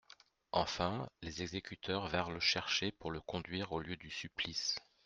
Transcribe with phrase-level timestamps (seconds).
[0.51, 4.79] Enfin, les exécuteurs vinrent le chercher pour le conduire au lieu du supplice.